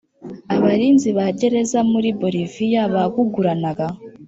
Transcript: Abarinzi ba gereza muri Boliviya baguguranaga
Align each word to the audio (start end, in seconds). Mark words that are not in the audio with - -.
Abarinzi 0.55 1.09
ba 1.17 1.25
gereza 1.39 1.79
muri 1.91 2.09
Boliviya 2.19 2.81
baguguranaga 2.93 3.85